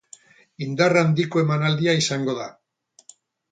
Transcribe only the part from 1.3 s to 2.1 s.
emanaldia